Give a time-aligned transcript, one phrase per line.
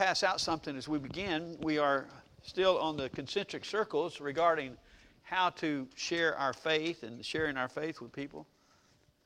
[0.00, 1.58] pass out something as we begin.
[1.60, 2.06] We are
[2.42, 4.78] still on the concentric circles regarding
[5.20, 8.46] how to share our faith and sharing our faith with people.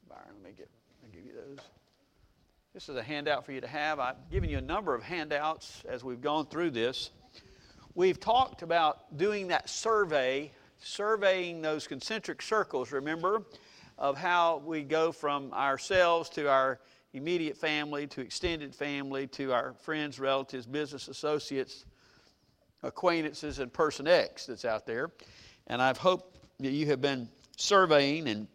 [0.09, 0.69] Byron, let me get,
[1.01, 1.65] me give you those.
[2.75, 4.01] This is a handout for you to have.
[4.01, 7.11] I've given you a number of handouts as we've gone through this.
[7.95, 10.51] We've talked about doing that survey,
[10.81, 13.45] surveying those concentric circles, remember,
[13.97, 16.81] of how we go from ourselves to our
[17.15, 21.87] immediate family, to extended family, to our friends, relatives, business associates,
[22.83, 25.11] acquaintances, and person X that's out there.
[25.69, 28.47] And I've hoped that you have been surveying and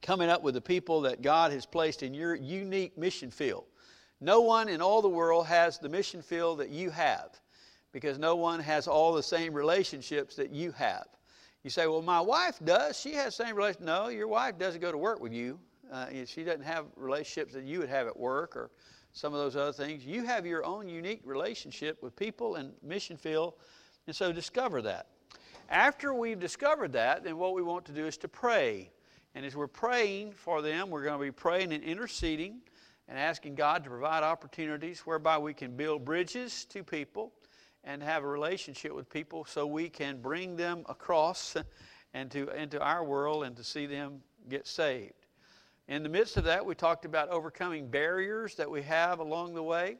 [0.00, 3.64] coming up with the people that God has placed in your unique mission field.
[4.20, 7.40] No one in all the world has the mission field that you have
[7.90, 11.06] because no one has all the same relationships that you have.
[11.64, 12.98] You say, well, my wife does.
[12.98, 13.86] She has the same relationship.
[13.86, 15.58] No, your wife doesn't go to work with you.
[15.92, 18.70] Uh, she doesn't have relationships that you would have at work or
[19.12, 20.06] some of those other things.
[20.06, 23.54] You have your own unique relationship with people and mission field,
[24.06, 25.08] and so discover that.
[25.68, 28.90] After we've discovered that, then what we want to do is to pray.
[29.34, 32.60] And as we're praying for them, we're going to be praying and interceding
[33.06, 37.32] and asking God to provide opportunities whereby we can build bridges to people
[37.84, 41.56] and have a relationship with people so we can bring them across
[42.14, 45.21] and to, into our world and to see them get saved.
[45.88, 49.62] In the midst of that, we talked about overcoming barriers that we have along the
[49.62, 49.96] way.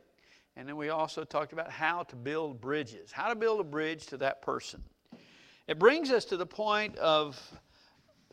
[0.56, 4.06] And then we also talked about how to build bridges, how to build a bridge
[4.06, 4.82] to that person.
[5.66, 7.40] It brings us to the point of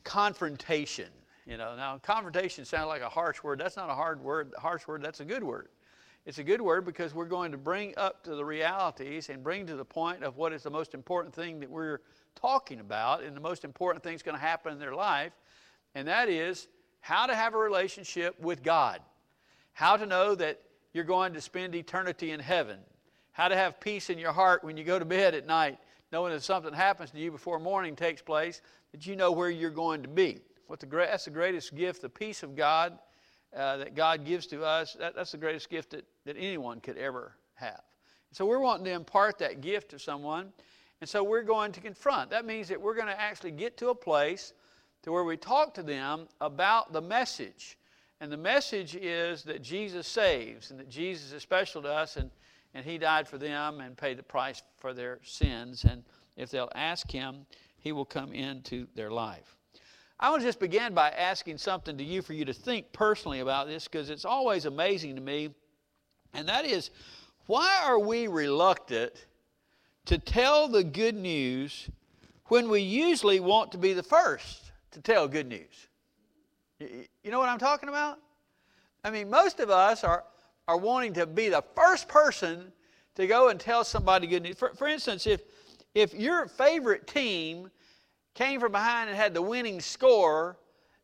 [0.03, 1.09] confrontation.
[1.45, 3.59] You know, now confrontation sounds like a harsh word.
[3.59, 5.69] That's not a hard word, harsh word, that's a good word.
[6.25, 9.65] It's a good word because we're going to bring up to the realities and bring
[9.67, 12.01] to the point of what is the most important thing that we're
[12.35, 15.31] talking about and the most important thing that's going to happen in their life,
[15.95, 16.67] and that is
[17.01, 19.01] how to have a relationship with God,
[19.73, 20.61] how to know that
[20.93, 22.79] you're going to spend eternity in heaven,
[23.31, 25.77] how to have peace in your heart when you go to bed at night,
[26.11, 28.61] knowing that something happens to you before morning takes place,
[28.91, 30.39] that you know where you're going to be.
[30.67, 32.97] What the, that's the greatest gift, the peace of God
[33.55, 34.93] uh, that God gives to us.
[34.99, 37.81] That, that's the greatest gift that, that anyone could ever have.
[38.31, 40.51] So we're wanting to impart that gift to someone,
[41.01, 42.29] and so we're going to confront.
[42.29, 44.53] That means that we're going to actually get to a place
[45.03, 47.77] to where we talk to them about the message.
[48.21, 52.29] And the message is that Jesus saves and that Jesus is special to us and,
[52.73, 55.85] and He died for them and paid the price for their sins.
[55.85, 56.03] And
[56.35, 57.45] if they'll ask Him,
[57.77, 59.55] He will come into their life.
[60.19, 63.39] I want to just begin by asking something to you for you to think personally
[63.39, 65.51] about this because it's always amazing to me.
[66.33, 66.89] And that is,
[67.45, 69.13] why are we reluctant
[70.05, 71.89] to tell the good news
[72.47, 74.68] when we usually want to be the first?
[74.91, 75.87] To tell good news.
[76.79, 78.19] You know what I'm talking about?
[79.03, 80.23] I mean, most of us are,
[80.67, 82.71] are wanting to be the first person
[83.15, 84.55] to go and tell somebody good news.
[84.57, 85.41] For, for instance, if,
[85.93, 87.69] if your favorite team
[88.33, 90.57] came from behind and had the winning score,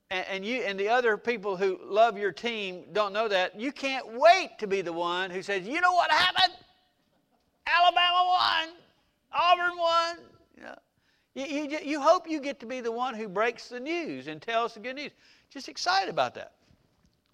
[0.09, 3.72] and, and, you and the other people who love your team don't know that, you
[3.72, 6.53] can't wait to be the one who says, "You know what happened?
[7.66, 8.69] Alabama won,
[9.34, 10.18] Auburn won,
[10.56, 10.63] you,
[11.35, 14.73] you, you hope you get to be the one who breaks the news and tells
[14.73, 15.12] the good news.
[15.50, 16.53] Just excited about that.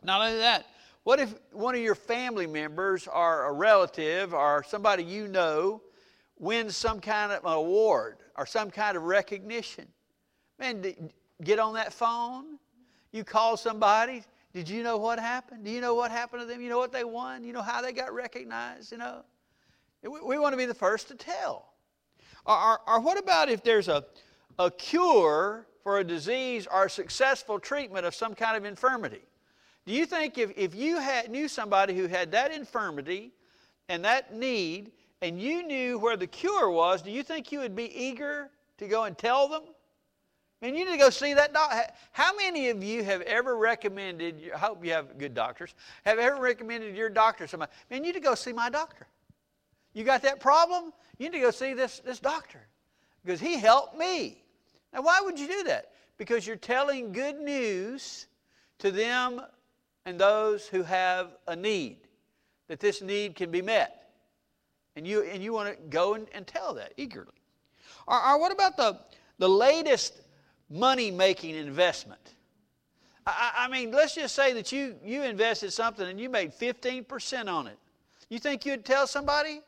[0.03, 0.65] Not only that,
[1.03, 5.81] what if one of your family members or a relative or somebody you know
[6.39, 9.87] wins some kind of award or some kind of recognition?
[10.59, 10.83] Man,
[11.43, 12.57] get on that phone.
[13.11, 14.23] You call somebody.
[14.53, 15.63] Did you know what happened?
[15.63, 16.61] Do you know what happened to them?
[16.61, 17.43] You know what they won?
[17.43, 18.91] You know how they got recognized?
[18.91, 19.23] You know?
[20.03, 21.70] We, we want to be the first to tell.
[22.45, 24.05] Or, or, or what about if there's a,
[24.57, 29.21] a cure for a disease or a successful treatment of some kind of infirmity?
[29.85, 33.31] Do you think if, if you had, knew somebody who had that infirmity
[33.89, 34.91] and that need,
[35.21, 38.87] and you knew where the cure was, do you think you would be eager to
[38.87, 39.63] go and tell them?
[40.61, 41.91] I mean, you need to go see that doctor.
[42.11, 45.73] How many of you have ever recommended, I hope you have good doctors,
[46.05, 49.07] have ever recommended your doctor to somebody, man, you need to go see my doctor.
[49.93, 50.93] You got that problem?
[51.17, 52.61] You need to go see this, this doctor
[53.23, 54.43] because he helped me.
[54.93, 55.91] Now, why would you do that?
[56.17, 58.27] Because you're telling good news
[58.79, 59.41] to them
[60.05, 61.97] and those who have a need,
[62.67, 64.09] that this need can be met.
[64.95, 67.31] And you, and you want to go and, and tell that eagerly.
[68.07, 68.99] Or, or what about the,
[69.37, 70.21] the latest
[70.69, 72.33] money making investment?
[73.25, 77.47] I, I mean, let's just say that you, you invested something and you made 15%
[77.47, 77.77] on it.
[78.29, 79.61] You think you'd tell somebody?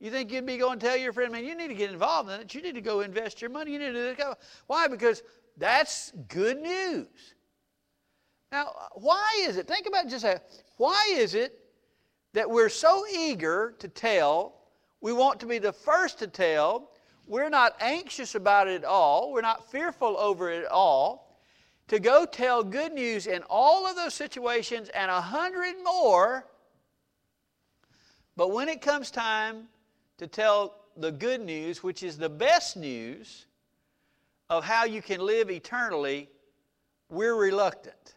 [0.00, 2.30] You think you'd be going to tell your friend, man, you need to get involved
[2.30, 2.54] in it.
[2.54, 3.72] You need to go invest your money.
[3.72, 4.34] You need to go.
[4.66, 4.86] Why?
[4.86, 5.22] Because
[5.56, 7.08] that's good news.
[8.52, 9.66] Now, why is it?
[9.66, 10.44] Think about just that.
[10.76, 11.58] why is it
[12.34, 14.54] that we're so eager to tell.
[15.00, 16.90] We want to be the first to tell.
[17.26, 19.32] We're not anxious about it at all.
[19.32, 21.40] We're not fearful over it at all.
[21.88, 26.46] To go tell good news in all of those situations and a hundred more.
[28.36, 29.68] But when it comes time
[30.18, 33.46] to tell the good news, which is the best news
[34.50, 36.28] of how you can live eternally,
[37.08, 38.16] we're reluctant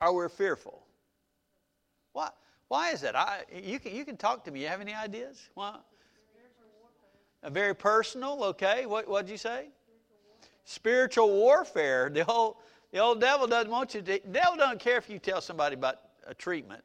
[0.00, 0.82] or we're fearful.
[2.12, 2.30] Why,
[2.68, 3.16] why is that?
[3.16, 4.62] I, you, can, you can talk to me.
[4.62, 5.48] You have any ideas?
[5.54, 5.76] Why?
[7.42, 8.86] A very personal, okay.
[8.86, 9.68] What did you say?
[10.64, 12.08] Spiritual warfare.
[12.08, 12.56] The old,
[12.90, 15.96] the old devil doesn't want you to, devil doesn't care if you tell somebody about
[16.26, 16.84] a treatment,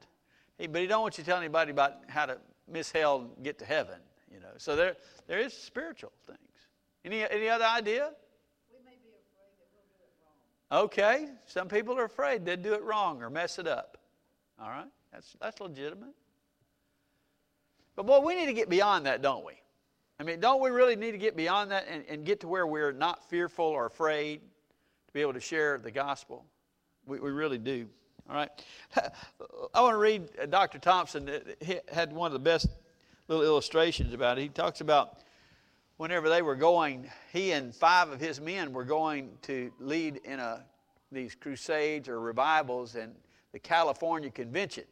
[0.58, 2.38] but he don't want you to tell anybody about how to
[2.72, 4.00] miss hell and get to heaven.
[4.32, 4.96] You know, so there,
[5.28, 6.40] there is spiritual things.
[7.04, 8.12] Any, any other idea?
[10.72, 13.98] Okay, some people are afraid they'd do it wrong or mess it up.
[14.62, 16.14] All right, that's, that's legitimate.
[17.96, 19.54] But boy, we need to get beyond that, don't we?
[20.20, 22.68] I mean, don't we really need to get beyond that and, and get to where
[22.68, 24.42] we're not fearful or afraid
[25.08, 26.46] to be able to share the gospel?
[27.06, 27.88] We, we really do.
[28.30, 28.50] All right.
[29.74, 30.78] I want to read uh, Dr.
[30.78, 31.30] Thompson.
[31.62, 32.68] He had one of the best
[33.28, 34.42] little illustrations about it.
[34.42, 35.18] He talks about
[35.98, 40.40] whenever they were going, he and five of his men were going to lead in
[40.40, 40.64] a,
[41.12, 43.14] these crusades or revivals in
[43.52, 44.84] the California Convention.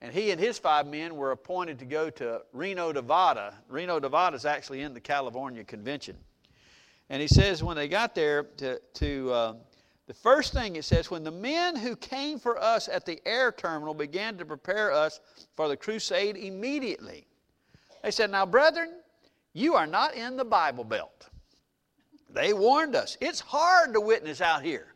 [0.00, 3.54] And he and his five men were appointed to go to Reno, Nevada.
[3.68, 6.16] Reno, Nevada is actually in the California Convention.
[7.10, 9.54] And he says when they got there, to, to uh,
[10.12, 13.50] the first thing it says, when the men who came for us at the air
[13.50, 15.20] terminal began to prepare us
[15.56, 17.26] for the crusade immediately,
[18.02, 18.90] they said, Now, brethren,
[19.54, 21.30] you are not in the Bible Belt.
[22.28, 23.16] They warned us.
[23.22, 24.88] It's hard to witness out here.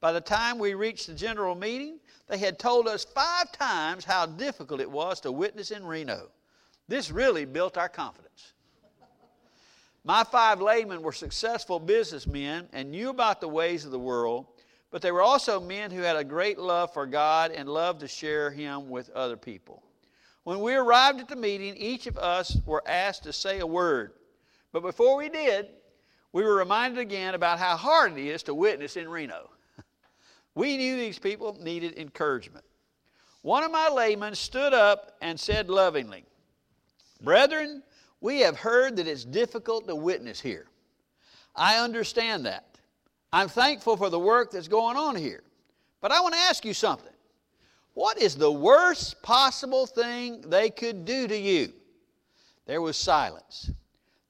[0.00, 4.24] By the time we reached the general meeting, they had told us five times how
[4.24, 6.30] difficult it was to witness in Reno.
[6.88, 8.54] This really built our confidence.
[10.04, 14.46] My five laymen were successful businessmen and knew about the ways of the world,
[14.90, 18.08] but they were also men who had a great love for God and loved to
[18.08, 19.82] share Him with other people.
[20.44, 24.12] When we arrived at the meeting, each of us were asked to say a word.
[24.72, 25.68] But before we did,
[26.32, 29.50] we were reminded again about how hard it is to witness in Reno.
[30.54, 32.64] we knew these people needed encouragement.
[33.42, 36.24] One of my laymen stood up and said lovingly,
[37.20, 37.84] Brethren,
[38.22, 40.66] we have heard that it's difficult to witness here.
[41.54, 42.78] I understand that.
[43.32, 45.42] I'm thankful for the work that's going on here.
[46.00, 47.12] But I want to ask you something.
[47.94, 51.72] What is the worst possible thing they could do to you?
[52.64, 53.70] There was silence.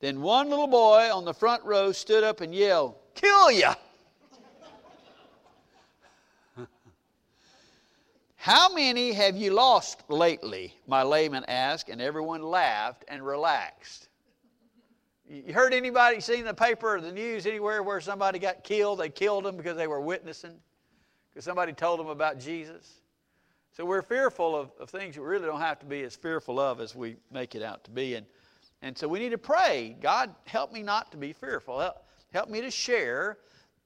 [0.01, 3.75] Then one little boy on the front row stood up and yelled, Kill ya!
[8.43, 10.75] How many have you lost lately?
[10.89, 14.09] My layman asked, and everyone laughed and relaxed.
[15.31, 18.99] You heard anybody seen the paper or the news anywhere where somebody got killed?
[18.99, 20.57] They killed them because they were witnessing,
[21.31, 23.03] because somebody told them about Jesus.
[23.77, 26.81] So we're fearful of, of things we really don't have to be as fearful of
[26.81, 28.17] as we make it out to be.
[28.17, 28.27] And,
[28.83, 31.79] and so we need to pray God, help me not to be fearful.
[31.79, 33.39] Help, help me to share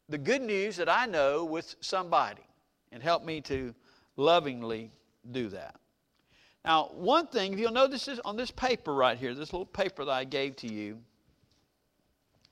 [0.09, 2.41] the good news that I know with somebody.
[2.91, 3.75] And help me to
[4.17, 4.91] lovingly
[5.31, 5.77] do that.
[6.65, 10.05] Now, one thing, if you'll notice this on this paper right here, this little paper
[10.05, 10.99] that I gave to you,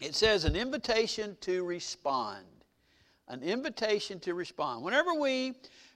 [0.00, 2.45] it says an invitation to respond.
[3.27, 4.85] An invitation to respond.
[4.85, 5.55] Whenever we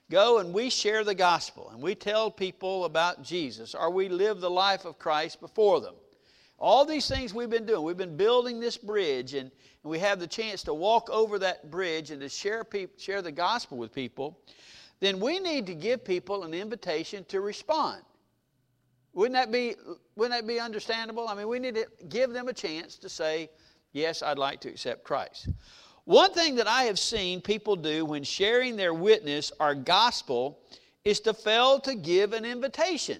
[0.09, 4.41] go and we share the gospel and we tell people about Jesus or we live
[4.41, 5.93] the life of Christ before them.
[6.57, 9.51] All these things we've been doing, we've been building this bridge and,
[9.81, 13.31] we have the chance to walk over that bridge and to share, peop- share the
[13.31, 14.37] gospel with people,
[14.99, 18.01] then we need to give people an invitation to respond.
[19.13, 19.75] Wouldn't that be,
[20.15, 21.27] wouldn't that be understandable?
[21.27, 23.49] I mean, we need to give them a chance to say,
[23.91, 25.49] Yes, I'd like to accept Christ.
[26.05, 30.59] One thing that I have seen people do when sharing their witness or gospel
[31.03, 33.19] is to fail to give an invitation.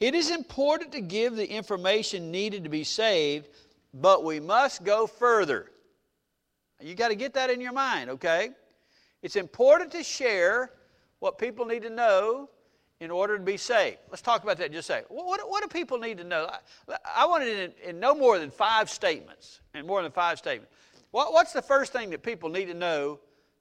[0.00, 3.48] It is important to give the information needed to be saved,
[3.94, 5.70] but we must go further.
[6.80, 8.50] You got to get that in your mind, okay?
[9.24, 10.70] It's important to share
[11.20, 12.50] what people need to know
[13.00, 13.96] in order to be saved.
[14.10, 15.06] Let's talk about that just a second.
[15.08, 16.46] What, what do people need to know?
[16.88, 20.36] I, I want it in, in no more than five statements, and more than five
[20.36, 20.70] statements.
[21.10, 23.18] What, what's the first thing that people need to know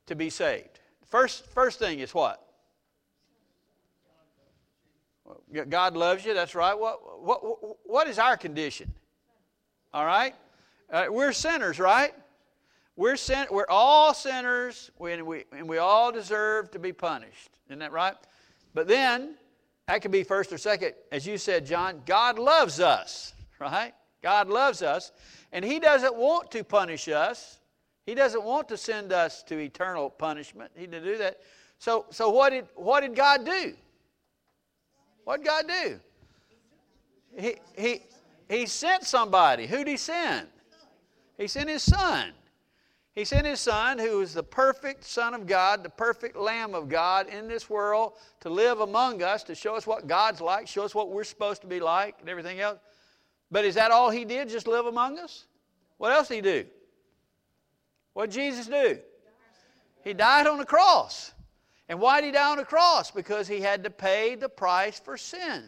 [0.08, 0.82] to be saved?
[1.06, 2.46] First, first thing is what?
[5.70, 6.78] God loves you, that's right.
[6.78, 7.40] What, what,
[7.86, 8.94] what is our condition?
[9.94, 10.36] All right?
[10.92, 12.14] Uh, we're sinners, right?
[12.96, 17.50] We're, sin- we're all sinners and we, and we all deserve to be punished.
[17.68, 18.16] Isn't that right?
[18.74, 19.36] But then
[19.88, 20.94] That could be first or second.
[21.12, 23.94] As you said, John, God loves us, right?
[24.22, 25.12] God loves us,
[25.52, 27.60] and He doesn't want to punish us.
[28.06, 30.72] He doesn't want to send us to eternal punishment.
[30.76, 31.40] He didn't do that.
[31.80, 33.74] So, so what, did, what did God do?
[35.26, 36.00] What did God do?
[37.38, 38.02] He, he,
[38.50, 39.68] he sent somebody.
[39.68, 40.48] Who did He send?
[41.38, 42.32] He sent His Son.
[43.14, 46.90] He sent His Son, who is the perfect Son of God, the perfect Lamb of
[46.90, 50.84] God in this world, to live among us, to show us what God's like, show
[50.84, 52.80] us what we're supposed to be like, and everything else.
[53.52, 55.46] But is that all He did, just live among us?
[55.98, 56.66] What else did He do?
[58.14, 58.98] What did Jesus do?
[60.04, 61.34] He died on the cross.
[61.88, 63.12] And why did He die on the cross?
[63.12, 65.66] Because He had to pay the price for sin.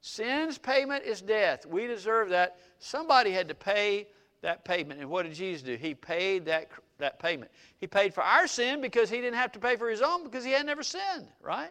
[0.00, 1.66] Sin's payment is death.
[1.66, 2.58] We deserve that.
[2.78, 4.06] Somebody had to pay
[4.42, 5.00] that payment.
[5.00, 5.76] And what did Jesus do?
[5.76, 7.50] He paid that, that payment.
[7.78, 10.44] He paid for our sin because he didn't have to pay for his own because
[10.44, 11.70] he had never sinned, right?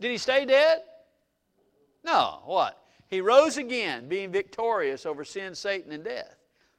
[0.00, 0.80] Did he stay dead?
[2.04, 2.40] No.
[2.44, 2.82] What?
[3.08, 6.36] He rose again, being victorious over sin, Satan, and death.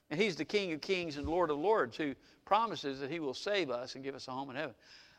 [0.10, 3.34] And he's the King of kings and Lord of lords who promises that he will
[3.34, 4.74] save us and give us a home in heaven.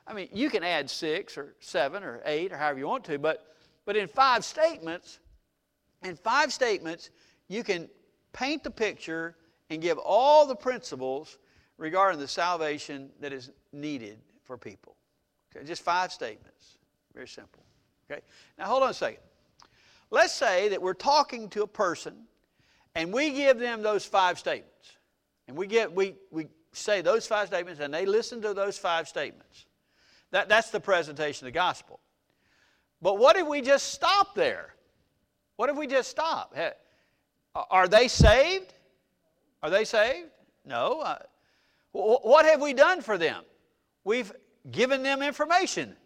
[0.07, 3.19] I mean, you can add six or seven or eight or however you want to,
[3.19, 3.55] but,
[3.85, 5.21] but in five statements,
[6.03, 7.11] in five statements,
[7.49, 7.89] you can
[8.33, 9.37] paint the picture
[9.71, 11.39] and give all the principles
[11.79, 14.97] regarding the salvation that is needed for people.
[15.55, 16.77] Okay, just five statements.
[17.15, 17.63] Very simple.
[18.11, 18.21] Okay?
[18.59, 19.21] Now hold on a second.
[20.11, 22.15] Let's say that we're talking to a person
[22.95, 24.97] and we give them those five statements.
[25.47, 29.09] And we get we we say those five statements and they listen to those five
[29.09, 29.67] statements.
[30.33, 32.01] That, that's the presentation of the gospel.
[33.03, 34.75] But what if we just stop there?
[35.57, 36.57] What if we just stop?
[37.55, 38.75] Are they saved?
[39.63, 40.31] Are they saved?
[40.65, 41.01] No.
[41.01, 41.19] Uh,
[41.93, 43.45] what have we done for them?
[44.05, 44.33] We've
[44.71, 45.97] given them information.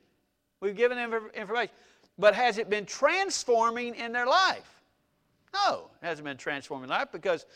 [0.60, 1.74] We've given them information.
[2.18, 4.82] But has it been transforming in their life?
[5.52, 7.46] No, it hasn't been transforming life because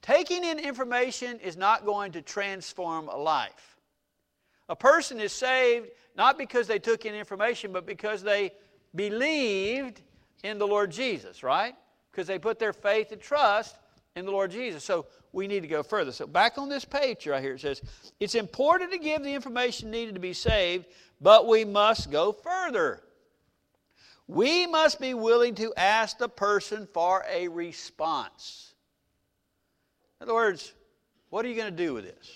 [0.00, 3.76] taking in information is not going to transform a life.
[4.68, 8.52] A person is saved not because they took in information, but because they
[8.94, 10.02] believed
[10.42, 11.74] in the Lord Jesus, right?
[12.10, 13.76] Because they put their faith and trust
[14.16, 14.84] in the Lord Jesus.
[14.84, 16.12] So we need to go further.
[16.12, 17.82] So back on this page right here, it says,
[18.20, 20.86] it's important to give the information needed to be saved,
[21.20, 23.02] but we must go further.
[24.26, 28.74] We must be willing to ask the person for a response.
[30.20, 30.72] In other words,
[31.30, 32.30] what are you going to do with this?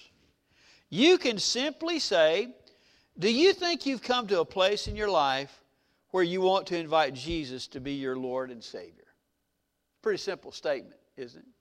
[0.89, 2.49] You can simply say,
[3.19, 5.63] Do you think you've come to a place in your life
[6.11, 9.05] where you want to invite Jesus to be your Lord and Savior?
[10.03, 11.56] Pretty simple statement, isn't it?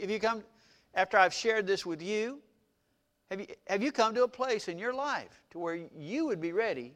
[0.00, 0.42] Have you come,
[0.94, 2.40] after I've shared this with you,
[3.30, 6.40] have you, have you come to a place in your life to where you would
[6.40, 6.94] be ready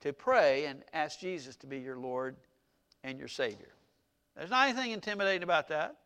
[0.00, 2.36] to pray and ask Jesus to be your Lord
[3.04, 3.72] and your Savior?
[4.36, 5.96] There's not anything intimidating about that.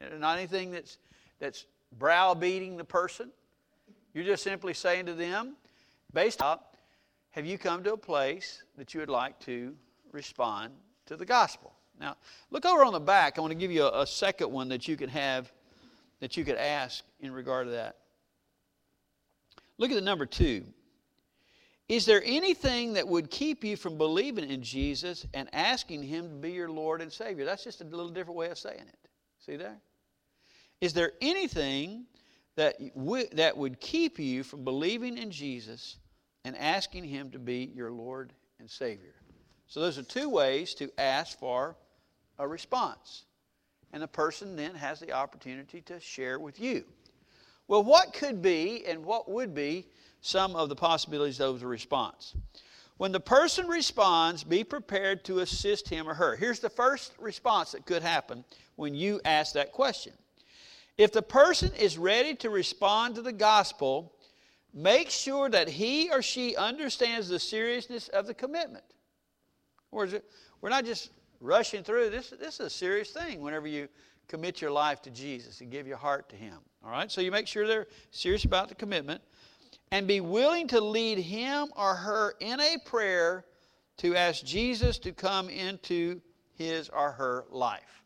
[0.00, 0.98] There's not anything that's,
[1.38, 1.66] that's
[1.98, 3.30] browbeating the person.
[4.14, 5.56] You're just simply saying to them,
[6.12, 6.58] based on,
[7.30, 9.74] have you come to a place that you would like to
[10.12, 10.74] respond
[11.06, 11.72] to the gospel?
[12.00, 12.16] Now,
[12.50, 13.38] look over on the back.
[13.38, 15.52] I want to give you a, a second one that you can have
[16.20, 17.96] that you could ask in regard to that.
[19.78, 20.64] Look at the number two.
[21.88, 26.34] Is there anything that would keep you from believing in Jesus and asking Him to
[26.36, 27.44] be your Lord and Savior?
[27.44, 29.08] That's just a little different way of saying it.
[29.40, 29.76] See there?
[30.80, 32.06] Is there anything
[32.56, 35.96] that, w- that would keep you from believing in Jesus
[36.44, 39.14] and asking Him to be your Lord and Savior?
[39.66, 41.76] So, those are two ways to ask for
[42.42, 43.24] a response
[43.92, 46.84] and the person then has the opportunity to share with you.
[47.68, 49.86] Well, what could be and what would be
[50.20, 52.34] some of the possibilities of a response?
[52.96, 56.36] When the person responds, be prepared to assist him or her.
[56.36, 58.44] Here's the first response that could happen
[58.76, 60.12] when you ask that question.
[60.98, 64.12] If the person is ready to respond to the gospel,
[64.74, 68.84] make sure that he or she understands the seriousness of the commitment.
[69.90, 70.08] Or
[70.60, 71.10] we're not just
[71.42, 72.10] rushing through.
[72.10, 73.88] This, this is a serious thing whenever you
[74.28, 76.58] commit your life to Jesus and give your heart to Him.
[76.84, 77.10] All right?
[77.10, 79.22] So you make sure they're serious about the commitment
[79.92, 83.44] and be willing to lead him or her in a prayer
[83.98, 86.20] to ask Jesus to come into
[86.54, 88.02] his or her life.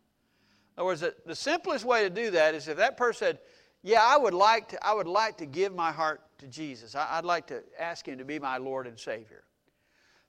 [0.76, 3.38] In other words, the, the simplest way to do that is if that person said,
[3.82, 6.96] yeah, I would like to, I would like to give my heart to Jesus.
[6.96, 9.44] I, I'd like to ask him to be my Lord and Savior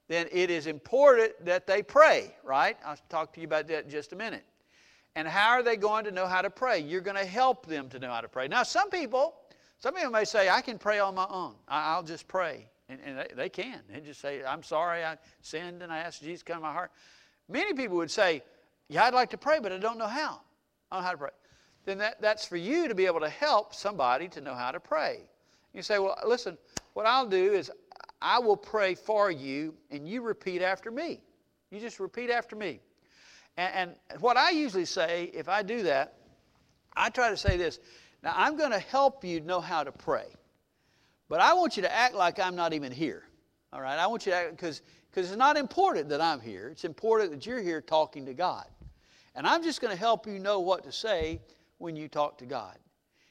[0.08, 2.76] then it is important that they pray, right?
[2.84, 4.44] I'll talk to you about that in just a minute.
[5.14, 6.78] And how are they going to know how to pray?
[6.78, 8.48] You're going to help them to know how to pray.
[8.48, 9.34] Now, some people,
[9.78, 11.54] some people may say, I can pray on my own.
[11.66, 12.68] I'll just pray.
[12.88, 13.80] And, and they, they, can.
[13.92, 16.72] They just say, I'm sorry I sinned and I asked Jesus to come in my
[16.72, 16.90] heart.
[17.48, 18.42] Many people would say,
[18.88, 20.40] Yeah, I'd like to pray, but I don't know how.
[20.90, 21.30] I don't know how to pray.
[21.84, 24.80] Then that, that's for you to be able to help somebody to know how to
[24.80, 25.20] pray.
[25.74, 26.56] You say, Well, listen,
[26.94, 27.70] what I'll do is
[28.20, 31.20] I will pray for you, and you repeat after me.
[31.70, 32.80] You just repeat after me.
[33.56, 36.14] And, and what I usually say, if I do that,
[36.96, 37.78] I try to say this
[38.22, 40.26] Now, I'm going to help you know how to pray,
[41.28, 43.24] but I want you to act like I'm not even here.
[43.72, 43.98] All right?
[43.98, 44.82] I want you to act because
[45.14, 48.66] it's not important that I'm here, it's important that you're here talking to God.
[49.34, 51.40] And I'm just going to help you know what to say
[51.78, 52.76] when you talk to God.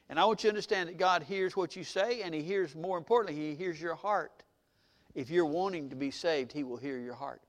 [0.10, 2.76] And I want you to understand that God hears what you say, and He hears,
[2.76, 4.44] more importantly, He hears your heart.
[5.18, 7.42] If you're wanting to be saved, He will hear your heart.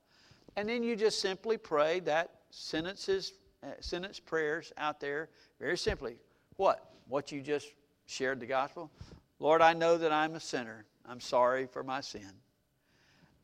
[0.56, 5.28] And then you just simply pray that sentences, uh, sentence prayers out there
[5.60, 6.16] very simply.
[6.56, 6.92] What?
[7.08, 7.68] What you just
[8.06, 8.90] shared the gospel?
[9.38, 10.87] Lord, I know that I'm a sinner.
[11.06, 12.32] I'm sorry for my sin.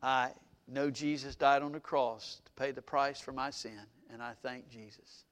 [0.01, 0.31] I
[0.67, 3.79] know Jesus died on the cross to pay the price for my sin,
[4.11, 5.25] and I thank Jesus.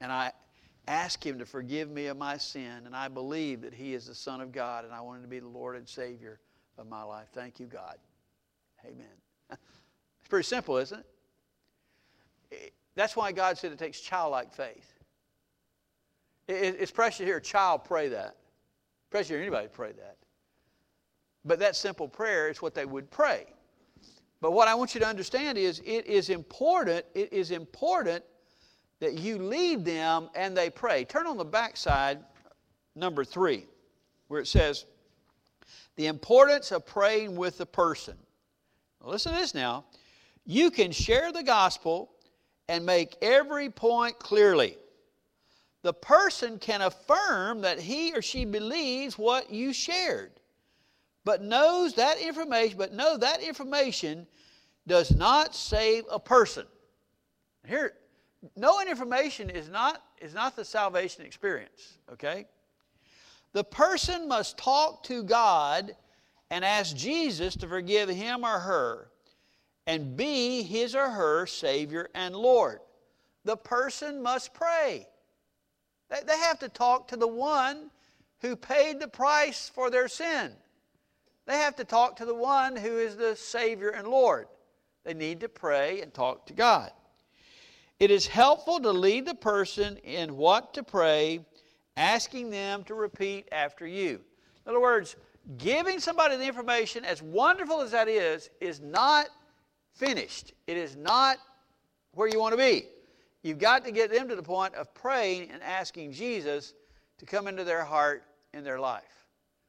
[0.00, 0.30] And I
[0.86, 4.14] ask Him to forgive me of my sin, and I believe that He is the
[4.14, 6.38] Son of God, and I want Him to be the Lord and Savior
[6.78, 7.26] of my life.
[7.34, 7.96] Thank you, God.
[8.84, 9.06] Amen.
[10.20, 11.04] It's pretty simple, isn't
[12.50, 12.72] it?
[12.96, 14.92] That's why God said it takes childlike faith.
[16.48, 18.36] It's precious to hear a child pray that.
[19.10, 20.16] Precious to hear anybody pray that.
[21.44, 23.46] But that simple prayer is what they would pray.
[24.40, 28.24] But what I want you to understand is it is important, it is important
[29.00, 31.04] that you lead them and they pray.
[31.04, 32.18] Turn on the backside,
[32.94, 33.66] number three,
[34.28, 34.86] where it says,
[35.96, 38.16] the importance of praying with the person.
[39.06, 39.84] Listen to this now.
[40.44, 42.10] You can share the gospel
[42.68, 44.76] and make every point clearly.
[45.82, 50.32] The person can affirm that he or she believes what you shared,
[51.24, 54.26] but knows that information, but know that information
[54.86, 56.66] does not save a person.
[57.66, 57.94] Here,
[58.56, 62.46] knowing information is not, is not the salvation experience, okay?
[63.52, 65.94] The person must talk to God
[66.50, 69.10] and ask Jesus to forgive him or her
[69.86, 72.80] and be his or her Savior and Lord.
[73.44, 75.06] The person must pray.
[76.10, 77.90] They have to talk to the one
[78.40, 80.52] who paid the price for their sin.
[81.46, 84.48] They have to talk to the one who is the Savior and Lord.
[85.04, 86.90] They need to pray and talk to God.
[87.98, 91.46] It is helpful to lead the person in what to pray,
[91.96, 94.20] asking them to repeat after you.
[94.64, 95.16] In other words,
[95.58, 99.26] giving somebody the information, as wonderful as that is, is not
[99.94, 100.52] finished.
[100.66, 101.38] It is not
[102.12, 102.86] where you want to be.
[103.42, 106.74] You've got to get them to the point of praying and asking Jesus
[107.18, 109.26] to come into their heart and their life.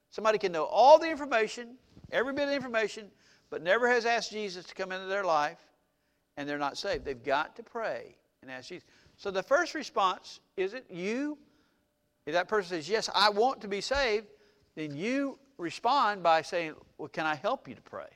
[0.10, 1.76] Somebody can know all the information,
[2.12, 3.12] every bit of information,
[3.50, 5.60] but never has asked Jesus to come into their life,
[6.38, 7.06] and they're not saved.
[7.06, 8.88] They've got to pray and ask Jesus.
[9.18, 11.38] So the first response is it you?
[12.26, 14.28] If that person says, Yes, I want to be saved,
[14.76, 18.10] then you respond by saying, Well, can I help you to pray?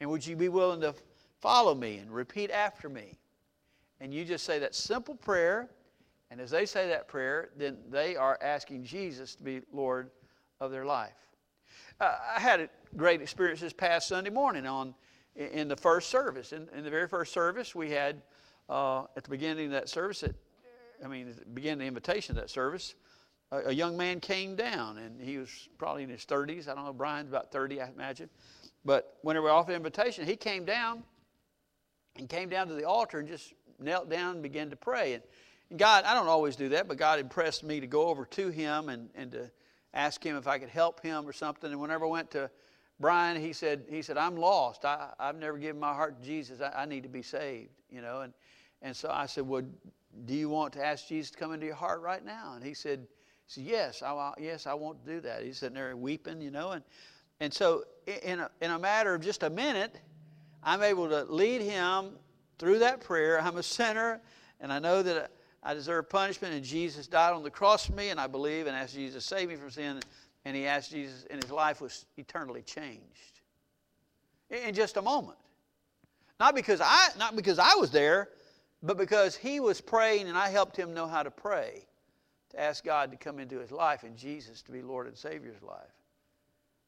[0.00, 0.94] And would you be willing to
[1.40, 3.18] follow me and repeat after me.
[4.00, 5.70] And you just say that simple prayer,
[6.30, 10.10] and as they say that prayer, then they are asking Jesus to be Lord
[10.60, 11.14] of their life.
[12.00, 14.94] Uh, I had a great experience this past Sunday morning on
[15.34, 16.52] in the first service.
[16.52, 18.22] In, in the very first service, we had
[18.68, 20.34] uh, at the beginning of that service, at,
[21.04, 22.96] I mean, at the beginning of the invitation of that service,
[23.50, 26.68] a, a, young man came down, and he was probably in his 30s.
[26.68, 28.28] I don't know, Brian's about 30, I imagine.
[28.84, 31.02] But when we were off the invitation, he came down
[32.16, 35.14] and came down to the altar and just knelt down and began to pray.
[35.14, 35.22] And,
[35.70, 38.48] and God, I don't always do that, but God impressed me to go over to
[38.48, 39.50] him and, and to
[39.92, 41.70] ask him if I could help him or something.
[41.70, 42.50] And whenever I went to
[42.98, 44.84] Brian, he said, he said, I'm lost.
[44.84, 46.60] I, I've never given my heart to Jesus.
[46.60, 48.22] I, I need to be saved, you know.
[48.22, 48.32] And,
[48.82, 49.62] and so I said, well,
[50.24, 52.54] do you want to ask Jesus to come into your heart right now?
[52.54, 53.06] And he said,
[53.46, 55.42] he said yes, I, yes, I want to do that.
[55.42, 56.72] He's sitting there weeping, you know.
[56.72, 56.82] And,
[57.40, 57.84] and so
[58.24, 59.96] in a, in a matter of just a minute,
[60.62, 62.10] I'm able to lead him
[62.58, 63.40] through that prayer.
[63.40, 64.20] I'm a sinner,
[64.60, 65.30] and I know that
[65.62, 68.76] I deserve punishment, and Jesus died on the cross for me, and I believe and
[68.76, 70.00] ask Jesus to save me from sin.
[70.44, 73.40] And he asked Jesus, and his life was eternally changed
[74.50, 75.38] in just a moment.
[76.38, 78.28] Not because I, not because I was there,
[78.82, 81.86] but because he was praying, and I helped him know how to pray,
[82.56, 85.62] to ask God to come into his life and Jesus to be Lord and Savior's
[85.62, 85.94] life.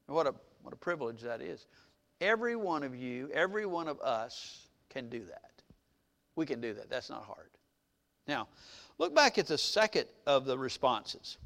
[0.06, 1.66] And what a what a privilege that is.
[2.20, 5.62] Every one of you, every one of us can do that.
[6.34, 6.90] We can do that.
[6.90, 7.50] That's not hard.
[8.26, 8.48] Now,
[8.98, 11.38] look back at the second of the responses.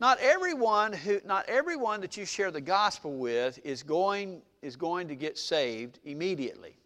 [0.00, 5.08] Not everyone who not everyone that you share the gospel with is going is going
[5.08, 6.76] to get saved immediately.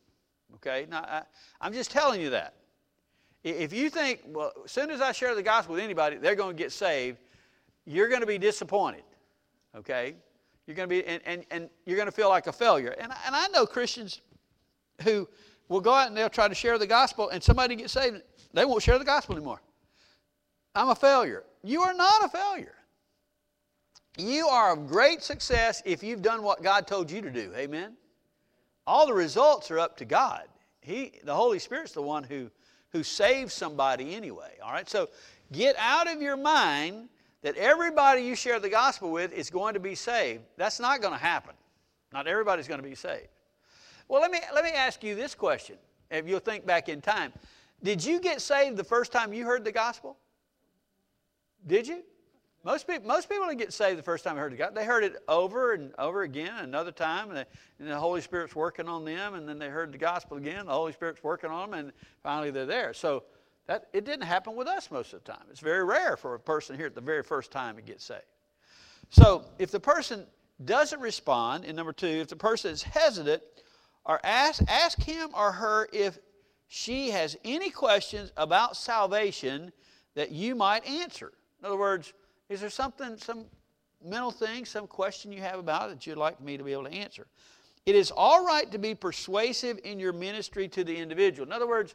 [0.57, 0.87] Okay?
[0.91, 1.23] Now, I,
[1.61, 2.55] I'm just telling you that.
[3.49, 6.57] If you think, well, as soon as I share the gospel with anybody, they're going
[6.57, 7.19] to get saved,
[7.85, 9.05] you're going to be disappointed.
[9.77, 10.17] Okay?
[10.67, 12.97] You're going to be, and, and, and you're going to feel like a failure.
[12.99, 14.21] And, and I know Christians
[15.03, 15.29] who
[15.69, 18.65] will go out and they'll try to share the gospel, and somebody gets saved, they
[18.65, 19.61] won't share the gospel anymore.
[20.75, 21.45] I'm a failure.
[21.63, 22.75] You are not a failure.
[24.19, 27.53] You are of great success if you've done what God told you to do.
[27.55, 27.97] Amen?
[28.89, 30.45] All the results are up to God.
[30.81, 32.51] He, the Holy Spirit's the one who,
[32.97, 34.55] who saves somebody anyway.
[34.63, 34.89] All right?
[34.89, 35.09] So
[35.53, 37.09] get out of your mind
[37.43, 40.43] that everybody you share the gospel with is going to be saved.
[40.57, 41.55] That's not going to happen.
[42.13, 43.29] Not everybody's going to be saved.
[44.09, 45.77] Well, let me, let me ask you this question,
[46.11, 47.33] if you'll think back in time.
[47.83, 50.17] Did you get saved the first time you heard the gospel?
[51.67, 52.03] Did you?
[52.67, 54.75] Most people, most people didn't get saved the first time they heard the gospel.
[54.75, 57.45] They heard it over and over again, another time, and, they,
[57.79, 60.67] and, the Holy Spirit's working on them, and then they heard the gospel again.
[60.67, 61.93] The Holy Spirit's working on them, and
[62.25, 62.93] finally they're there.
[62.93, 63.23] So
[63.69, 65.45] that it didn't happen with us most of the time.
[65.49, 68.25] It's very rare for a person here at the very first time to get saved.
[69.11, 70.27] So if the person
[70.65, 73.45] doesn't respond, and number two, if the person is hesitant,
[74.05, 76.19] or ask, ask him or her if
[76.67, 79.71] she has any questions about salvation
[80.17, 81.33] that you might answer.
[81.61, 82.13] In other words,
[82.49, 83.45] is there something, some
[84.05, 86.85] mental thing, some question you have about it that you'd like me to be able
[86.85, 87.27] to answer?
[87.87, 91.47] It is all right to be persuasive in your ministry to the individual.
[91.47, 91.95] In other words,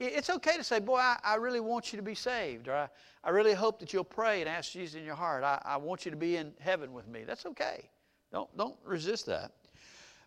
[0.00, 2.88] it's okay to say, Boy, I, I really want you to be saved, or I,
[3.24, 5.42] I really hope that you'll pray and ask Jesus in your heart.
[5.42, 7.24] I, I want you to be in heaven with me.
[7.24, 7.88] That's okay.
[8.32, 9.52] Don't, don't resist that.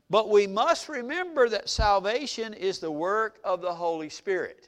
[0.09, 4.67] But we must remember that salvation is the work of the Holy Spirit.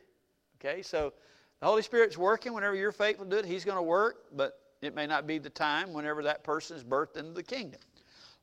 [0.60, 1.12] Okay, so
[1.60, 3.46] the Holy Spirit's working whenever you're faithful to it.
[3.46, 6.84] He's going to work, but it may not be the time whenever that person is
[6.84, 7.80] birthed into the kingdom.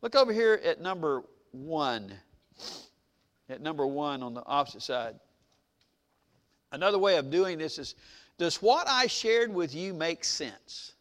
[0.02, 1.22] Look over here at number
[1.52, 2.12] one.
[3.48, 5.16] At number one on the opposite side.
[6.72, 7.94] Another way of doing this is
[8.38, 10.92] Does what I shared with you make sense?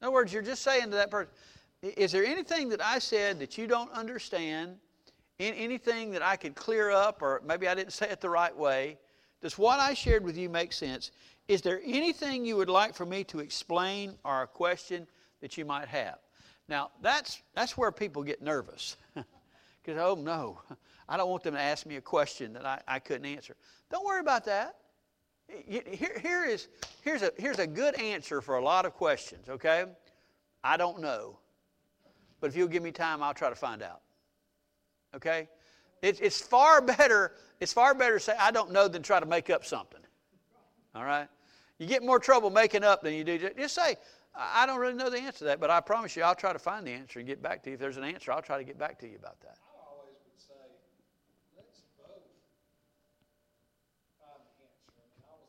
[0.00, 1.32] In other words, you're just saying to that person,
[1.82, 4.76] Is there anything that I said that you don't understand?
[5.40, 8.98] anything that I could clear up, or maybe I didn't say it the right way?
[9.44, 11.10] Does what I shared with you make sense?
[11.48, 15.06] Is there anything you would like for me to explain or a question
[15.42, 16.16] that you might have?
[16.66, 18.96] Now, that's, that's where people get nervous.
[19.84, 20.62] Because, oh no,
[21.10, 23.54] I don't want them to ask me a question that I, I couldn't answer.
[23.90, 24.76] Don't worry about that.
[25.46, 26.68] Here, here is,
[27.02, 29.84] here's, a, here's a good answer for a lot of questions, okay?
[30.62, 31.38] I don't know.
[32.40, 34.00] But if you'll give me time, I'll try to find out.
[35.14, 35.48] Okay?
[36.04, 39.26] It, it's far better, it's far better to say, I don't know, than try to
[39.26, 40.00] make up something.
[40.94, 41.28] All right?
[41.78, 43.38] You get more trouble making up than you do.
[43.56, 43.96] Just say,
[44.36, 46.58] I don't really know the answer to that, but I promise you I'll try to
[46.58, 47.74] find the answer and get back to you.
[47.74, 49.56] If there's an answer, I'll try to get back to you about that.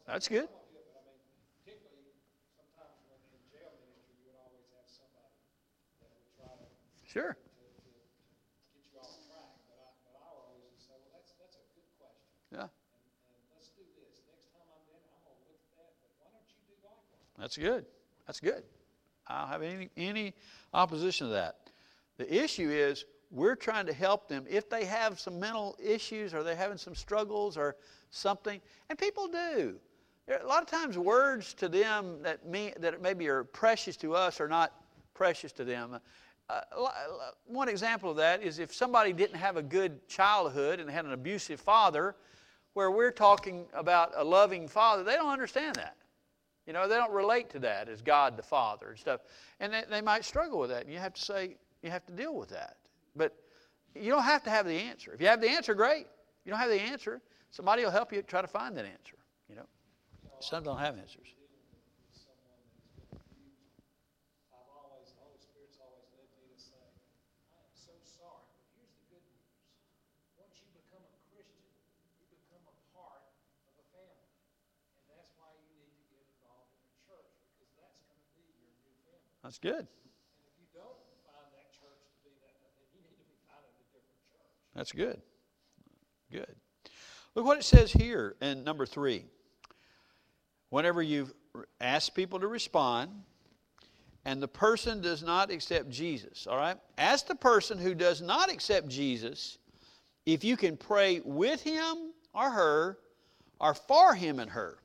[0.08, 0.48] That's good.
[7.06, 7.36] Sure.
[17.38, 17.86] That's good.
[18.26, 18.64] That's good.
[19.28, 20.34] I don't have any, any
[20.74, 21.58] opposition to that.
[22.18, 26.44] The issue is we're trying to help them if they have some mental issues or
[26.44, 27.76] they're having some struggles or
[28.10, 29.76] something, and people do.
[30.28, 34.16] There, a lot of times words to them that, mean, that maybe are precious to
[34.16, 34.74] us are not
[35.14, 36.00] precious to them.
[36.50, 36.62] Uh,
[37.48, 41.14] one example of that is if somebody didn't have a good childhood and had an
[41.14, 42.16] abusive father,
[42.76, 45.96] where we're talking about a loving father, they don't understand that.
[46.68, 49.22] You know, they don't relate to that as God the Father and stuff.
[49.62, 50.84] And they, they might struggle with that.
[50.84, 52.76] And you have to say, you have to deal with that.
[53.16, 53.34] But
[53.96, 55.14] you don't have to have the answer.
[55.14, 56.02] If you have the answer, great.
[56.02, 59.16] If you don't have the answer, somebody will help you try to find that answer.
[59.50, 59.68] You know,
[60.42, 61.28] some don't have answers.
[79.46, 79.88] That's good.
[84.74, 85.22] That's good.
[86.32, 86.56] Good.
[87.36, 89.26] Look what it says here in number three.
[90.72, 91.30] Whenever you
[91.80, 93.12] ask people to respond
[94.26, 96.78] and the person does not accept Jesus, all right?
[96.98, 99.60] Ask the person who does not accept Jesus
[100.26, 102.98] if you can pray with him or her
[103.62, 104.80] or for him and her.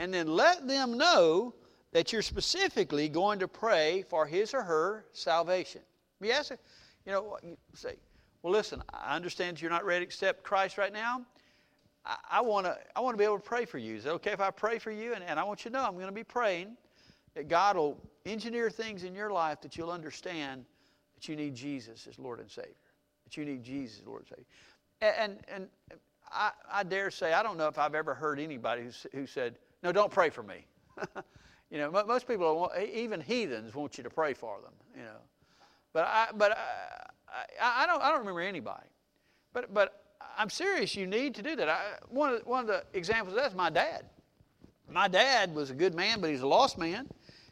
[0.00, 1.54] And then let them know
[1.92, 5.80] that you're specifically going to pray for his or her salvation.
[6.20, 6.52] Yes,
[7.04, 7.96] you know, you say,
[8.42, 11.24] well, listen, I understand you're not ready to accept Christ right now.
[12.04, 13.96] I, I want to I wanna be able to pray for you.
[13.96, 15.14] Is it okay if I pray for you?
[15.14, 16.76] And, and I want you to know I'm going to be praying
[17.34, 20.64] that God will engineer things in your life that you'll understand
[21.14, 22.72] that you need Jesus as Lord and Savior.
[23.24, 24.44] That you need Jesus as Lord and Savior.
[25.00, 28.82] And, and, and I, I, dare say, I don't know if I've ever heard anybody
[28.82, 30.66] who, who said, No, don't pray for me.
[31.70, 35.20] you know, most people, even heathens, want you to pray for them, you know.
[35.92, 38.86] But I, but I, I, don't, I don't remember anybody.
[39.52, 40.04] But, but
[40.36, 41.68] I'm serious, you need to do that.
[41.68, 44.04] I, one, of, one of the examples of that is my dad.
[44.88, 47.00] My dad was a good man, but he's a lost man.
[47.00, 47.08] And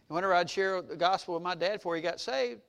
[0.08, 2.60] whenever I'd share the gospel with my dad before he got saved,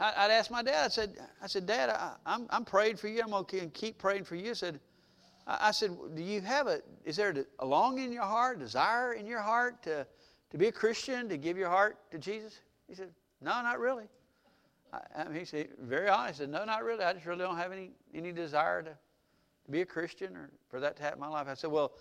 [0.00, 2.96] I, would ask my dad, I said, I said, Dad, I, am I'm, I'm praying
[2.96, 3.22] for you.
[3.22, 4.50] I'm going to keep praying for you.
[4.50, 4.80] I said,
[5.46, 9.12] I, I said, do you have a, is there a longing in your heart, desire
[9.12, 10.06] in your heart to,
[10.52, 12.60] to be a Christian, to give your heart to Jesus?
[12.88, 13.08] He said,
[13.40, 14.04] no, not really.
[14.92, 17.04] I, I mean, he said, very honest, he said, no, not really.
[17.04, 20.78] I just really don't have any, any desire to, to be a Christian or for
[20.78, 21.48] that to happen in my life.
[21.48, 21.92] I said, well,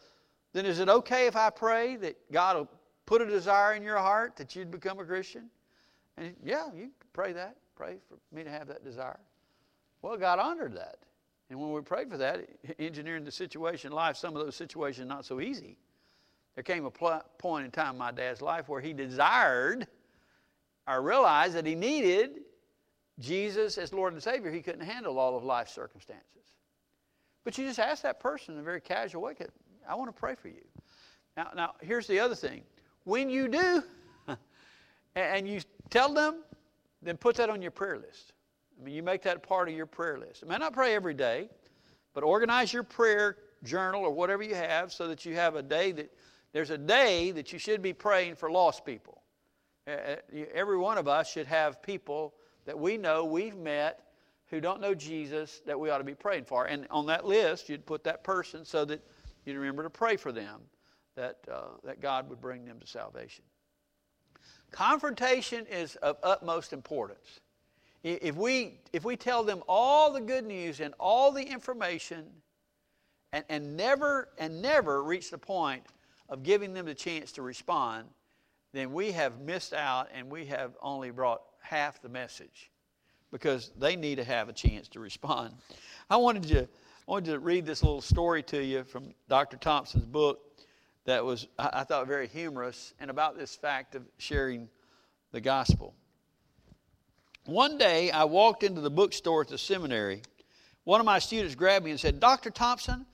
[0.54, 2.70] then is it okay if I pray that God will
[3.06, 5.50] put a desire in your heart that you'd become a Christian?
[6.18, 7.56] And he, yeah, you pray that.
[7.76, 9.20] Pray for me to have that desire.
[10.02, 10.98] Well, God honored that.
[11.50, 12.48] And when we prayed for that,
[12.80, 15.78] engineering the situation in life, some of those situations not so easy.
[16.56, 19.88] There came a pl- point in time in my dad's life where he desired
[20.88, 22.42] or realized that he needed
[23.20, 24.52] Jesus as Lord and Savior.
[24.52, 26.26] He couldn't handle all of life's circumstances.
[27.44, 29.36] But you just ask that person in a very casual way,
[29.88, 30.64] I want to pray for you.
[31.38, 32.64] Now, now here's the other thing.
[33.04, 33.84] When you do,
[35.16, 36.44] and you tell them,
[37.02, 38.34] then put that on your prayer list.
[38.80, 40.44] I mean, you make that part of your prayer list.
[40.46, 41.50] I may not pray every day,
[42.14, 45.92] but organize your prayer journal or whatever you have so that you have a day
[45.94, 46.12] that
[46.54, 49.22] there's a day that you should be praying for lost people.
[49.88, 52.34] Every one of us should have people
[52.66, 54.12] that we know we've met
[54.48, 56.66] who don't know Jesus that we ought to be praying for.
[56.66, 59.02] And on that list, you'd put that person so that
[59.46, 60.60] you'd remember to pray for them,
[61.16, 63.46] that, uh, that God would bring them to salvation.
[64.72, 67.40] Confrontation is of utmost importance.
[68.04, 72.26] If we, if we tell them all the good news and all the information
[73.32, 75.84] and, and, never, and never reach the point
[76.32, 78.08] of giving them the chance to respond,
[78.74, 82.72] then we have missed out and we have only brought half the message
[83.32, 85.54] because they need to have a chance to respond.
[86.10, 86.67] I wanted to, I
[87.06, 89.58] wanted to read this little story to you from Dr.
[89.58, 90.39] Thompson's book
[91.06, 94.70] that was, I thought, very humorous and about this fact of sharing
[95.32, 95.94] the gospel.
[97.46, 100.22] One day, I walked into the bookstore at the seminary.
[100.84, 102.52] One of my students grabbed me and said, Dr.
[102.52, 103.06] Thompson,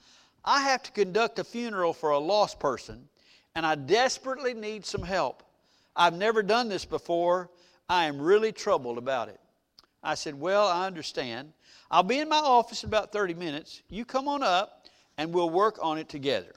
[0.44, 3.08] I have to conduct a funeral for a lost person,
[3.56, 5.44] and I desperately need some help.
[5.96, 7.50] I've never done this before.
[7.90, 9.40] I am really troubled about it.
[10.04, 11.54] I said, Well, I understand.
[11.90, 13.82] I'll be in my office in about 30 minutes.
[13.90, 14.86] You come on up,
[15.18, 16.54] and we'll work on it together.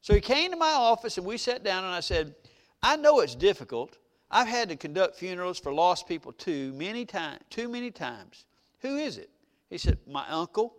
[0.00, 2.34] So he came to my office, and we sat down, and I said,
[2.82, 3.98] I know it's difficult.
[4.30, 8.44] I've had to conduct funerals for lost people too many times, too many times.
[8.80, 9.30] Who is it?
[9.70, 10.74] He said, My uncle.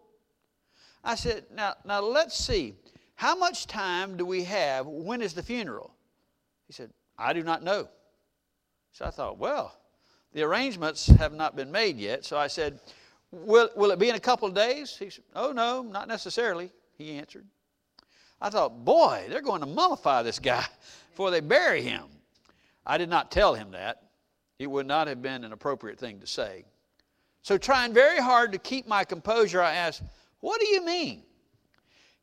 [1.04, 2.76] I said, Now, now let's see.
[3.16, 4.86] How much time do we have?
[4.86, 5.94] When is the funeral?
[6.68, 7.88] He said, I do not know.
[8.92, 9.76] So I thought, well,
[10.34, 12.26] the arrangements have not been made yet.
[12.26, 12.80] So I said,
[13.32, 14.96] Will, will it be in a couple of days?
[14.98, 17.46] He said, Oh, no, not necessarily, he answered.
[18.40, 20.66] I thought, boy, they're going to mummify this guy
[21.10, 22.04] before they bury him.
[22.86, 24.04] I did not tell him that.
[24.60, 26.66] It would not have been an appropriate thing to say.
[27.42, 30.02] So, trying very hard to keep my composure, I asked,
[30.39, 31.23] What do you mean?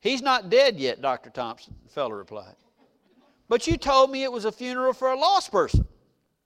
[0.00, 1.30] He's not dead yet, Dr.
[1.30, 2.56] Thompson, the fellow replied.
[3.48, 5.86] But you told me it was a funeral for a lost person.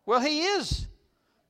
[0.06, 0.86] Well, he is.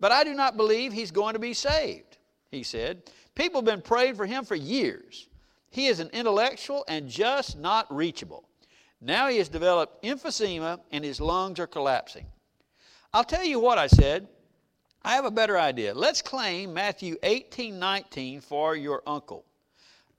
[0.00, 2.18] But I do not believe he's going to be saved,
[2.50, 3.02] he said.
[3.34, 5.28] People have been praying for him for years.
[5.70, 8.48] He is an intellectual and just not reachable.
[9.00, 12.26] Now he has developed emphysema and his lungs are collapsing.
[13.12, 14.28] I'll tell you what I said.
[15.02, 15.94] I have a better idea.
[15.94, 19.44] Let's claim Matthew 18 19 for your uncle.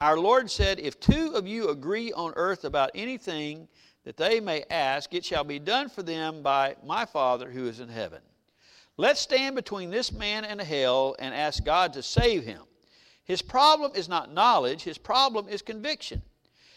[0.01, 3.67] Our Lord said, If two of you agree on earth about anything
[4.05, 7.81] that they may ask, it shall be done for them by my Father who is
[7.81, 8.21] in heaven.
[8.95, 12.61] Let's stand between this man and hell and ask God to save him.
[13.25, 16.21] His problem is not knowledge, his problem is conviction.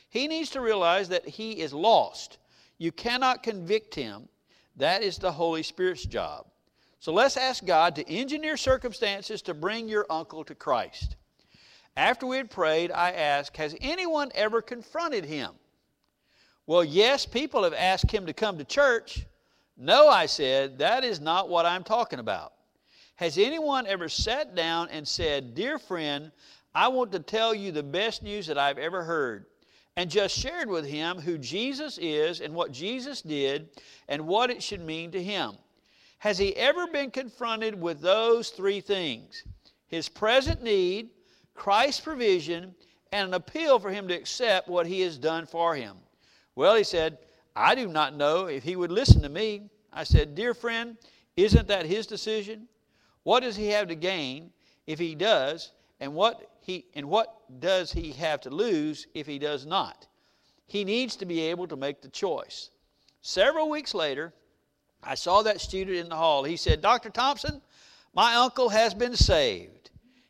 [0.08, 2.38] He needs to realize that he is lost.
[2.78, 4.28] You cannot convict him.
[4.76, 6.46] That is the Holy Spirit's job.
[6.98, 11.16] So let's ask God to engineer circumstances to bring your uncle to Christ.
[11.96, 15.50] After we had prayed, I asked, Has anyone ever confronted him?
[16.66, 19.26] Well, yes, people have asked him to come to church.
[19.76, 22.52] No, I said, that is not what I'm talking about.
[23.16, 26.30] Has anyone ever sat down and said, Dear friend,
[26.74, 29.46] I want to tell you the best news that I've ever heard?
[29.96, 33.68] and just shared with him who Jesus is and what Jesus did
[34.08, 35.52] and what it should mean to him.
[36.18, 39.44] Has he ever been confronted with those three things?
[39.88, 41.10] His present need,
[41.54, 42.74] Christ's provision,
[43.12, 45.96] and an appeal for him to accept what he has done for him.
[46.54, 47.18] Well, he said,
[47.54, 49.70] I do not know if he would listen to me.
[49.92, 50.96] I said, Dear friend,
[51.36, 52.68] isn't that his decision?
[53.22, 54.50] What does he have to gain
[54.86, 55.72] if he does?
[56.00, 60.06] And what, he, and what does he have to lose if he does not?
[60.66, 62.70] He needs to be able to make the choice.
[63.20, 64.32] Several weeks later,
[65.02, 66.44] I saw that student in the hall.
[66.44, 67.10] He said, Dr.
[67.10, 67.60] Thompson,
[68.14, 69.81] my uncle has been saved.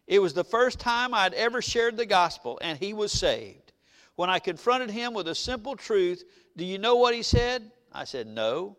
[0.07, 3.73] It was the first time I'd ever shared the gospel, and he was saved.
[4.17, 6.25] When I confronted him with a simple truth,
[6.57, 7.71] do you know what he said?
[7.93, 8.77] I said, No.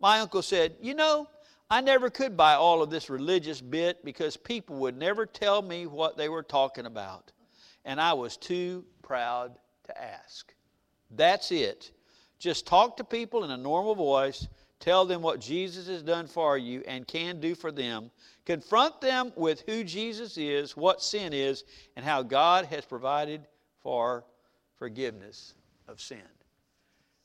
[0.00, 1.28] My uncle said, You know,
[1.70, 5.86] I never could buy all of this religious bit because people would never tell me
[5.86, 7.32] what they were talking about.
[7.84, 10.52] And I was too proud to ask.
[11.10, 11.92] That's it.
[12.38, 14.46] Just talk to people in a normal voice,
[14.78, 18.10] tell them what Jesus has done for you and can do for them.
[18.46, 21.64] Confront them with who Jesus is, what sin is,
[21.96, 23.46] and how God has provided
[23.82, 24.24] for
[24.76, 25.54] forgiveness
[25.88, 26.22] of sin.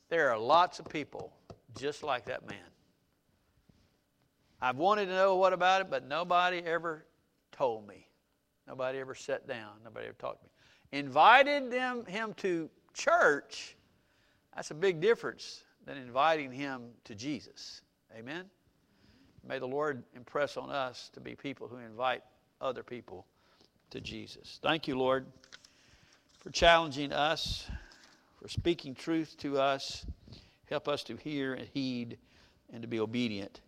[0.08, 1.32] There are lots of people
[1.78, 2.58] just like that man.
[4.60, 7.06] I've wanted to know what about it, but nobody ever
[7.52, 8.06] told me.
[8.66, 9.70] Nobody ever sat down.
[9.84, 10.98] Nobody ever talked to me.
[11.00, 13.76] Invited them, him to church,
[14.54, 17.82] that's a big difference than inviting him to Jesus.
[18.16, 18.44] Amen?
[19.46, 22.22] May the Lord impress on us to be people who invite
[22.60, 23.26] other people
[23.90, 24.58] to Jesus.
[24.62, 25.26] Thank you, Lord,
[26.38, 27.66] for challenging us,
[28.40, 30.06] for speaking truth to us.
[30.68, 32.18] Help us to hear and heed
[32.72, 33.60] and to be obedient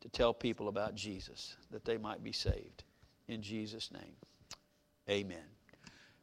[0.00, 2.84] to tell people about Jesus that they might be saved.
[3.28, 4.14] In Jesus' name,
[5.10, 5.42] amen.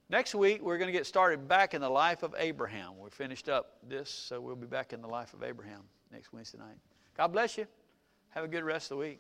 [0.10, 3.00] Next week, we're going to get started back in the life of Abraham.
[3.00, 6.60] We finished up this, so we'll be back in the life of Abraham next Wednesday
[6.60, 6.78] night.
[7.18, 7.68] God bless you.
[8.34, 9.20] Have a good rest of the week.